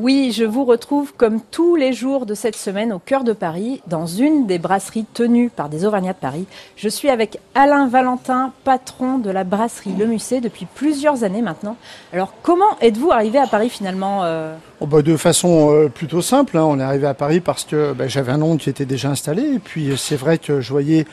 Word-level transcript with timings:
Oui, 0.00 0.30
je 0.32 0.44
vous 0.44 0.64
retrouve 0.64 1.12
comme 1.12 1.40
tous 1.40 1.74
les 1.74 1.92
jours 1.92 2.24
de 2.24 2.34
cette 2.34 2.54
semaine 2.54 2.92
au 2.92 3.00
cœur 3.00 3.24
de 3.24 3.32
Paris, 3.32 3.82
dans 3.88 4.06
une 4.06 4.46
des 4.46 4.60
brasseries 4.60 5.06
tenues 5.12 5.50
par 5.50 5.68
des 5.68 5.84
Auvergnats 5.84 6.12
de 6.12 6.18
Paris. 6.18 6.46
Je 6.76 6.88
suis 6.88 7.08
avec 7.08 7.40
Alain 7.56 7.88
Valentin, 7.88 8.52
patron 8.62 9.18
de 9.18 9.28
la 9.28 9.42
brasserie 9.42 9.94
Le 9.98 10.06
Musset 10.06 10.40
depuis 10.40 10.68
plusieurs 10.72 11.24
années 11.24 11.42
maintenant. 11.42 11.76
Alors 12.12 12.32
comment 12.44 12.78
êtes-vous 12.80 13.10
arrivé 13.10 13.40
à 13.40 13.48
Paris 13.48 13.70
finalement 13.70 14.20
euh 14.22 14.54
Oh 14.78 14.86
bah, 14.86 15.02
de 15.02 15.16
façon 15.16 15.74
euh, 15.74 15.88
plutôt 15.88 16.22
simple, 16.22 16.56
hein. 16.56 16.64
on 16.64 16.78
est 16.78 16.84
arrivé 16.84 17.08
à 17.08 17.14
Paris 17.14 17.40
parce 17.40 17.64
que 17.64 17.92
bah, 17.92 18.06
j'avais 18.06 18.30
un 18.30 18.40
oncle 18.40 18.62
qui 18.62 18.70
était 18.70 18.86
déjà 18.86 19.10
installé 19.10 19.42
et 19.54 19.58
puis 19.58 19.94
c'est 19.96 20.14
vrai 20.14 20.38
que 20.38 20.60
je 20.60 20.70
voyais, 20.70 21.06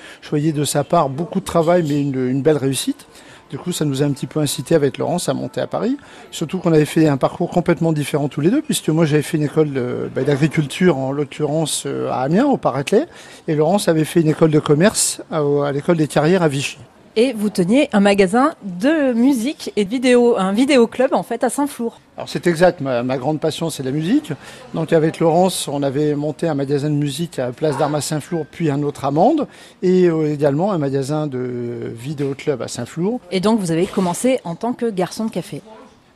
de 0.52 0.64
sa 0.64 0.84
part 0.84 1.10
beaucoup 1.10 1.40
de 1.40 1.46
travail 1.46 1.84
mais 1.90 2.00
une 2.02 2.44
belle 2.44 2.58
réussite. 2.58 3.08
Du 3.52 3.60
coup, 3.60 3.72
ça 3.72 3.86
nous 3.86 4.02
a 4.02 4.06
un 4.06 4.12
petit 4.12 4.26
peu 4.26 4.40
incité 4.40 4.74
avec 4.74 4.98
Laurence 4.98 5.30
à 5.30 5.34
monter 5.34 5.62
à 5.62 5.68
Paris. 5.68 5.98
Surtout 6.32 6.58
qu'on 6.58 6.74
avait 6.74 6.86
fait 6.86 7.08
un 7.08 7.18
parcours 7.18 7.52
complètement 7.52 7.94
différent 7.94 8.28
tous 8.28 8.42
les 8.42 8.50
deux, 8.50 8.62
puisque 8.62 8.90
moi 8.90 9.06
j'avais 9.06 9.22
fait 9.22 9.38
une 9.38 9.44
école 9.44 9.70
bah, 10.16 10.24
d'agriculture, 10.24 10.98
en 10.98 11.12
l'occurrence 11.12 11.84
euh, 11.86 12.10
à 12.10 12.22
Amiens, 12.22 12.46
au 12.46 12.58
Paraclet, 12.58 13.06
et 13.48 13.56
Laurence 13.56 13.88
avait 13.88 14.04
fait 14.04 14.22
une 14.22 14.30
école 14.30 14.52
de 14.52 14.60
commerce 14.60 15.22
à, 15.32 15.42
à 15.66 15.72
l'école 15.72 15.98
des 15.98 16.08
carrières 16.08 16.42
à 16.42 16.48
Vichy. 16.48 16.80
Et 17.18 17.32
vous 17.32 17.50
teniez 17.50 17.88
un 17.94 18.02
magasin 18.02 18.56
de 18.64 19.14
musique 19.14 19.72
et 19.78 19.86
de 19.86 19.90
vidéo, 19.90 20.36
un 20.38 20.52
vidéoclub 20.52 21.14
en 21.14 21.24
fait 21.24 21.46
à 21.46 21.50
Saint-Flour. 21.50 22.02
Alors 22.18 22.28
c'est 22.28 22.46
exact, 22.46 22.82
ma, 22.82 23.04
ma 23.04 23.18
grande 23.18 23.40
passion 23.40 23.70
c'est 23.70 23.84
la 23.84 23.92
musique. 23.92 24.34
Donc 24.74 24.92
avec 24.92 25.20
Laurence, 25.20 25.70
on 25.70 25.82
avait 25.82 26.14
monté 26.14 26.50
un 26.50 26.56
magasin 26.56 26.90
de 26.90 26.96
musique 26.96 27.40
à 27.40 27.54
Place 27.54 27.78
d'Armes 27.78 27.96
à 27.96 28.02
Saint-Flour, 28.02 28.46
puis 28.52 28.70
un 28.70 28.84
autre 28.84 29.06
à 29.06 29.12
Mende, 29.12 29.48
et 29.82 30.08
euh, 30.08 30.34
également 30.34 30.74
un 30.74 30.78
magasin 30.78 31.26
de 31.26 31.94
vidéoclub 31.96 32.62
à 32.62 32.68
Saint-Flour. 32.68 33.22
Et 33.32 33.40
donc 33.40 33.62
vous 33.62 33.72
avez 33.72 33.86
commencé 33.86 34.42
en 34.44 34.56
tant 34.56 34.74
que 34.74 34.90
garçon 34.90 35.24
de 35.24 35.32
café. 35.32 35.62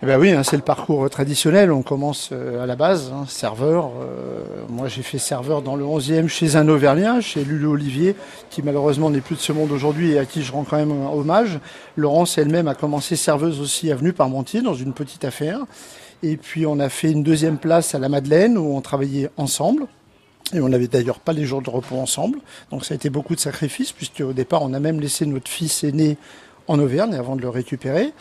Eh 0.02 0.05
ben 0.05 0.17
oui, 0.17 0.31
hein, 0.31 0.44
c'est 0.44 0.55
le 0.55 0.62
parcours 0.62 1.09
traditionnel. 1.09 1.73
On 1.73 1.81
commence 1.81 2.30
euh, 2.31 2.63
à 2.63 2.66
la 2.66 2.77
base, 2.77 3.12
hein, 3.13 3.26
serveur. 3.27 3.91
Euh, 4.02 4.63
moi, 4.70 4.88
j'ai 4.88 5.02
fait 5.02 5.17
serveur 5.17 5.62
dans 5.62 5.76
le 5.76 5.84
11e 5.84 6.29
chez 6.29 6.55
un 6.55 6.70
Auvergnat, 6.70 7.20
chez 7.20 7.43
Lulu 7.43 7.65
Olivier, 7.65 8.15
qui 8.49 8.62
malheureusement 8.62 9.09
n'est 9.09 9.20
plus 9.20 9.35
de 9.35 9.41
ce 9.41 9.51
monde 9.51 9.74
aujourd'hui 9.74 10.12
et 10.12 10.20
à 10.20 10.24
qui 10.24 10.41
je 10.41 10.54
rends 10.54 10.63
quand 10.63 10.77
même 10.77 10.93
hommage. 10.93 11.59
Laurence 11.98 12.37
elle-même 12.37 12.70
a 12.70 12.76
commencé 12.76 13.18
serveuse 13.18 13.59
aussi 13.59 13.91
avenue 13.91 14.13
Parmentier 14.13 14.62
dans 14.62 14.74
une 14.74 14.93
petite 14.93 15.26
affaire. 15.26 15.65
Et 16.24 16.37
puis 16.37 16.65
on 16.65 16.79
a 16.79 16.87
fait 16.87 17.12
une 17.12 17.24
deuxième 17.24 17.57
place 17.57 17.93
à 17.93 17.99
la 17.99 18.07
Madeleine 18.07 18.57
où 18.57 18.77
on 18.77 18.79
travaillait 18.79 19.29
ensemble. 19.35 19.85
Et 20.54 20.62
on 20.62 20.70
n'avait 20.70 20.87
d'ailleurs 20.87 21.20
pas 21.20 21.34
les 21.34 21.43
jours 21.43 21.62
de 21.62 21.70
repos 21.70 21.98
ensemble. 21.98 22.40
Donc 22.71 22.85
ça 22.85 22.93
a 22.93 22.96
été 22.96 23.09
beaucoup 23.09 23.35
de 23.35 23.41
sacrifices, 23.41 23.91
puisque 23.91 24.21
au 24.21 24.31
départ, 24.31 24.62
on 24.62 24.74
a 24.74 24.79
même 24.79 25.02
laissé 25.02 25.26
notre 25.26 25.52
fils 25.52 25.84
aîné 25.84 26.15
en 26.70 26.79
Auvergne 26.79 27.15
avant 27.15 27.35
de 27.35 27.41
le 27.41 27.49
récupérer. 27.49 28.13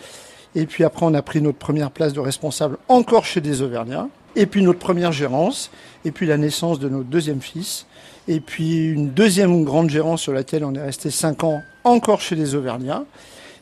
Et 0.55 0.67
puis 0.67 0.85
après, 0.85 1.07
on 1.07 1.15
a 1.15 1.23
pris 1.23 1.41
notre 1.41 1.59
première 1.59 1.91
place 1.91 2.13
de 2.13 2.21
responsable 2.21 2.79
encore 2.89 3.25
chez 3.25 3.41
des 3.41 3.63
Auvergnats. 3.63 4.09
Et 4.37 4.47
puis 4.47 4.63
notre 4.63 4.79
première 4.79 5.13
gérance. 5.13 5.71
Et 6.05 6.11
puis 6.11 6.27
la 6.27 6.37
naissance 6.37 6.79
de 6.79 6.89
notre 6.89 7.09
deuxième 7.09 7.41
fils. 7.41 7.87
Et 8.29 8.41
puis 8.41 8.89
une 8.89 9.11
deuxième 9.11 9.65
grande 9.65 9.91
gérance 9.91 10.23
sur 10.23 10.33
laquelle 10.33 10.65
on 10.65 10.75
est 10.75 10.83
resté 10.83 11.11
cinq 11.11 11.45
ans 11.45 11.61
encore 11.85 12.21
chez 12.21 12.37
des 12.37 12.55
Auvergnats. 12.55 13.05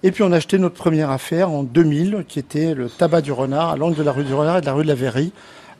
Et 0.02 0.12
puis 0.12 0.22
on 0.22 0.32
a 0.32 0.36
acheté 0.36 0.58
notre 0.58 0.74
première 0.74 1.10
affaire 1.10 1.50
en 1.50 1.62
2000, 1.62 2.24
qui 2.28 2.38
était 2.38 2.74
le 2.74 2.88
tabac 2.88 3.22
du 3.22 3.32
renard, 3.32 3.70
à 3.70 3.76
l'angle 3.76 3.96
de 3.96 4.02
la 4.02 4.12
rue 4.12 4.24
du 4.24 4.34
renard 4.34 4.58
et 4.58 4.60
de 4.60 4.66
la 4.66 4.72
rue 4.72 4.82
de 4.82 4.88
la 4.88 4.94
Verrerie, 4.94 5.32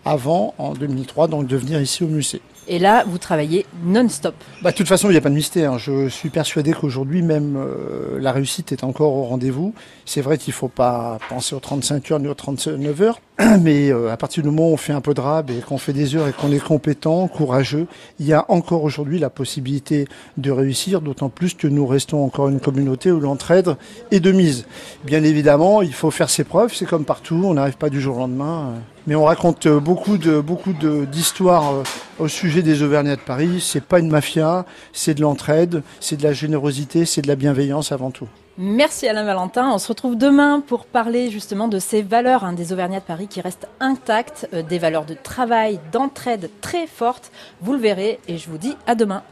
avant, 0.06 0.54
en 0.58 0.72
2003, 0.72 1.28
donc 1.28 1.46
de 1.46 1.56
venir 1.56 1.80
ici 1.80 2.04
au 2.04 2.08
musée. 2.08 2.40
Et 2.68 2.80
là, 2.80 3.04
vous 3.06 3.18
travaillez 3.18 3.64
non-stop. 3.84 4.34
Bah, 4.60 4.72
de 4.72 4.76
toute 4.76 4.88
façon, 4.88 5.08
il 5.08 5.12
n'y 5.12 5.18
a 5.18 5.20
pas 5.20 5.28
de 5.28 5.34
mystère. 5.34 5.78
Je 5.78 6.08
suis 6.08 6.30
persuadé 6.30 6.72
qu'aujourd'hui, 6.72 7.22
même 7.22 7.56
euh, 7.56 8.18
la 8.18 8.32
réussite 8.32 8.72
est 8.72 8.82
encore 8.82 9.12
au 9.12 9.22
rendez-vous. 9.22 9.72
C'est 10.04 10.20
vrai 10.20 10.36
qu'il 10.36 10.50
ne 10.50 10.56
faut 10.56 10.68
pas 10.68 11.18
penser 11.28 11.54
aux 11.54 11.60
35 11.60 12.10
heures 12.10 12.18
ni 12.18 12.26
aux 12.26 12.34
39 12.34 13.02
heures. 13.02 13.20
Mais 13.60 13.90
euh, 13.92 14.10
à 14.10 14.16
partir 14.16 14.42
du 14.42 14.48
moment 14.48 14.70
où 14.70 14.72
on 14.72 14.76
fait 14.76 14.92
un 14.92 15.00
peu 15.00 15.14
de 15.14 15.20
rab 15.20 15.50
et 15.50 15.60
qu'on 15.60 15.78
fait 15.78 15.92
des 15.92 16.16
heures 16.16 16.26
et 16.26 16.32
qu'on 16.32 16.50
est 16.50 16.62
compétent, 16.62 17.28
courageux, 17.28 17.86
il 18.18 18.26
y 18.26 18.32
a 18.32 18.44
encore 18.48 18.82
aujourd'hui 18.82 19.20
la 19.20 19.30
possibilité 19.30 20.08
de 20.36 20.50
réussir, 20.50 21.00
d'autant 21.02 21.28
plus 21.28 21.54
que 21.54 21.68
nous 21.68 21.86
restons 21.86 22.24
encore 22.24 22.48
une 22.48 22.60
communauté 22.60 23.12
où 23.12 23.20
l'entraide 23.20 23.76
est 24.10 24.20
de 24.20 24.32
mise. 24.32 24.66
Bien 25.04 25.22
évidemment, 25.22 25.82
il 25.82 25.92
faut 25.92 26.10
faire 26.10 26.30
ses 26.30 26.42
preuves, 26.42 26.74
c'est 26.74 26.86
comme 26.86 27.04
partout, 27.04 27.42
on 27.44 27.54
n'arrive 27.54 27.76
pas 27.76 27.90
du 27.90 28.00
jour 28.00 28.16
au 28.16 28.20
lendemain. 28.20 28.72
euh. 28.74 28.95
Mais 29.06 29.14
on 29.14 29.24
raconte 29.24 29.66
euh, 29.66 29.78
beaucoup 29.78 30.16
d'histoires 30.18 31.74
euh, 31.74 31.82
au 32.18 32.28
sujet 32.28 32.62
des 32.62 32.82
Auvergnats 32.82 33.16
de 33.16 33.20
Paris. 33.20 33.60
C'est 33.60 33.84
pas 33.84 34.00
une 34.00 34.10
mafia, 34.10 34.66
c'est 34.92 35.14
de 35.14 35.22
l'entraide, 35.22 35.82
c'est 36.00 36.16
de 36.16 36.24
la 36.24 36.32
générosité, 36.32 37.04
c'est 37.04 37.22
de 37.22 37.28
la 37.28 37.36
bienveillance 37.36 37.92
avant 37.92 38.10
tout. 38.10 38.28
Merci 38.58 39.06
Alain 39.06 39.24
Valentin. 39.24 39.70
On 39.70 39.78
se 39.78 39.88
retrouve 39.88 40.16
demain 40.16 40.60
pour 40.66 40.86
parler 40.86 41.30
justement 41.30 41.68
de 41.68 41.78
ces 41.78 42.00
valeurs 42.00 42.42
hein, 42.42 42.54
des 42.54 42.72
Auvergnats 42.72 43.00
de 43.00 43.04
Paris 43.04 43.28
qui 43.28 43.40
restent 43.42 43.68
intactes, 43.80 44.48
euh, 44.54 44.62
des 44.62 44.78
valeurs 44.78 45.04
de 45.04 45.14
travail, 45.14 45.78
d'entraide 45.92 46.50
très 46.60 46.86
fortes. 46.86 47.30
Vous 47.60 47.74
le 47.74 47.78
verrez 47.78 48.18
et 48.28 48.38
je 48.38 48.48
vous 48.48 48.58
dis 48.58 48.76
à 48.86 48.94
demain. 48.94 49.22